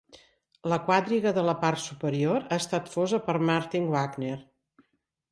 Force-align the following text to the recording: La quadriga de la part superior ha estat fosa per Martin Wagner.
La 0.71 0.77
quadriga 0.85 1.33
de 1.37 1.43
la 1.49 1.53
part 1.65 1.83
superior 1.83 2.47
ha 2.49 2.57
estat 2.63 2.89
fosa 2.93 3.19
per 3.27 3.35
Martin 3.51 3.85
Wagner. 3.97 4.33